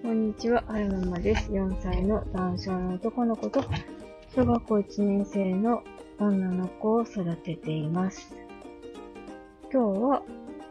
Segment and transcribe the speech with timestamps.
[0.00, 1.50] こんにちは、あやママです。
[1.50, 3.64] 4歳の男性の男の子と、
[4.34, 5.82] 小学校1年生の
[6.20, 8.32] 女の子を育てています。
[9.72, 10.22] 今日は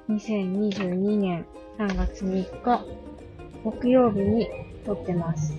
[0.10, 1.46] 2022年
[1.78, 2.86] 3月3日、
[3.64, 4.48] 木曜日に
[4.86, 5.54] 撮ってます。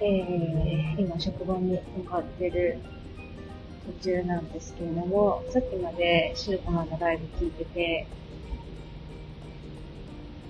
[0.00, 2.78] えー、今職場に向かってる
[4.00, 8.06] 途中なんですけれども、さっきまでシルコマのライブ聞いてて、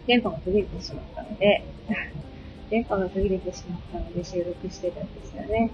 [0.07, 1.65] 電波が途切れてしまったので、
[2.71, 5.71] 電波が途切れてしまったので収録してたんですよね。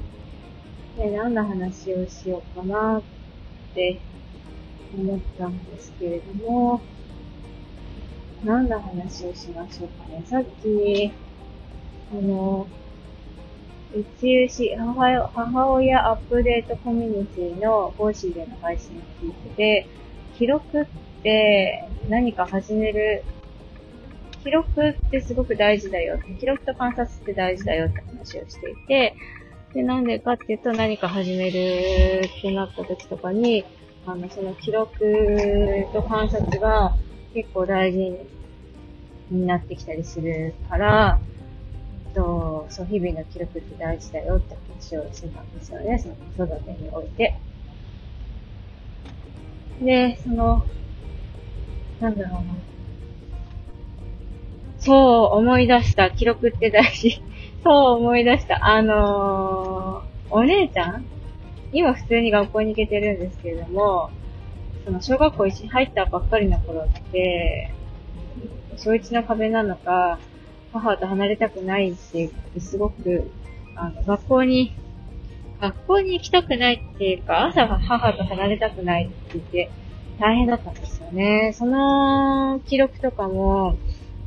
[0.98, 3.02] で、何の話をしようかなっ
[3.74, 3.98] て
[4.96, 6.80] 思ったんですけれども、
[8.44, 10.22] 何の話をしましょうかね。
[10.26, 11.12] さっき、
[12.12, 12.66] あの、
[13.94, 19.86] 宇宙史母母親アップデートコミュニティの Voicy での配信を聞いてて、
[20.36, 20.86] 記録っ
[21.22, 23.24] て何か始める
[24.42, 26.18] 記録ってすごく大事だよ。
[26.38, 29.16] 記録と観察って大事だよって話をしていて、
[29.74, 33.64] で、なんでかっていうと何か始めるってなった時とかに、
[34.06, 34.98] あの、その記録
[35.92, 36.96] と観察が
[37.34, 38.18] 結構大事
[39.30, 41.20] になってきたりするから、
[42.14, 45.98] と、そう、日々の記録って大事だよって話をしてたんですよね。
[45.98, 47.38] その子育てにおいて。
[49.80, 50.64] で、その、
[52.00, 52.77] なんだろうな。
[54.78, 56.10] そう思い出した。
[56.10, 57.22] 記録って大事。
[57.64, 58.64] そう思い出した。
[58.64, 61.04] あのー、お姉ちゃん？
[61.72, 64.10] 今普通に学校に行けてるんですけれども、
[64.84, 67.70] その小学校一緒に入ったばっかりの頃って、
[68.76, 70.18] 小一の壁なのか、
[70.72, 73.30] 母と離れたくないってすごく、
[73.74, 74.72] あの、学校に、
[75.60, 79.70] 学校に行きたくないっていうか、朝は母と離れたくないって言って
[80.20, 81.50] 大変だったんですよね。
[81.52, 83.76] その記録とかも、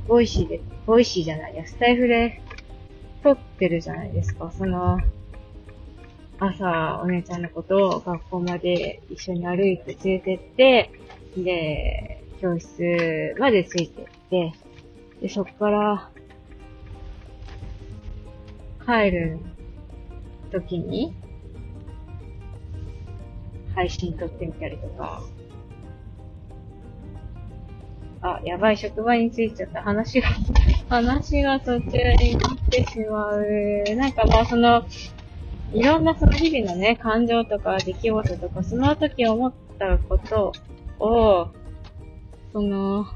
[0.07, 2.41] Voicy で、 Voicy じゃないや、スタイフで
[3.23, 4.51] 撮ってるじゃないですか。
[4.51, 4.99] その、
[6.39, 10.91] 朝、お姉ちゃんのことを学校まで一緒に歩いて連れてって、
[11.37, 14.53] で、教室までついてって、
[15.21, 16.09] で、そっから、
[18.85, 19.37] 帰る
[20.51, 21.13] 時に、
[23.75, 25.21] 配信撮ってみたりとか、
[28.21, 29.81] あ、やばい、職場に着いちゃった。
[29.81, 30.29] 話が、
[30.89, 33.95] 話が途中になってしまう。
[33.95, 34.83] なんかまあその、
[35.73, 40.53] いろんなその日々のね、感情とか出来事とか、その時思ったこと
[40.99, 41.47] を、
[42.53, 43.07] その、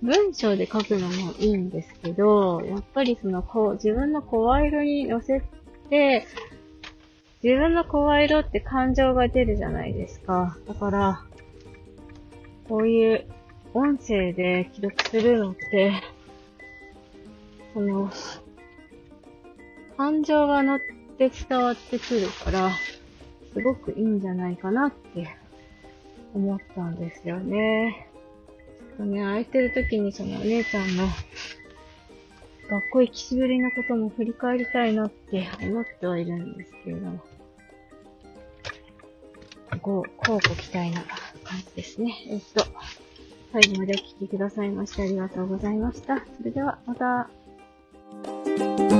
[0.00, 5.42] 文章で書くのもいいんですけど、やっぱりその、こう、自分の声色に乗せ
[5.90, 6.26] て、
[7.42, 10.56] 自分の声色って感情が出るじゃないですか。
[10.66, 11.24] だから、
[12.68, 13.26] こういう
[13.74, 15.92] 音声で記録するのって、
[17.72, 18.10] その、
[19.96, 20.78] 感情が乗っ
[21.18, 22.70] て伝わってくるから、
[23.52, 25.28] すごくいいんじゃないかなって
[26.34, 28.08] 思ったんですよね。
[28.78, 31.06] ちょっとね、空いてる時にそのお姉ちゃんの
[32.70, 37.20] 学校行きしぶりのことも振り返りたいなって思ってはいるんですけれども。
[39.82, 41.04] こう、こうご期待な
[41.40, 42.14] 感じですね。
[42.28, 42.64] えっと、
[43.52, 46.18] 最後までお聴きくださいましてありがとうございました。
[46.18, 48.93] それでは、また。